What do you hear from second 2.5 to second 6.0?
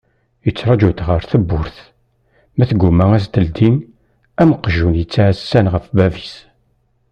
ma tgumma ad as-teldi am uqjun yettɛassan ɣef